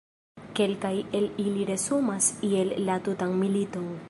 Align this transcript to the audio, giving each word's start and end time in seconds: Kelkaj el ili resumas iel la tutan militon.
Kelkaj 0.59 0.93
el 1.19 1.27
ili 1.45 1.69
resumas 1.73 2.33
iel 2.51 2.77
la 2.89 3.01
tutan 3.09 3.41
militon. 3.45 3.91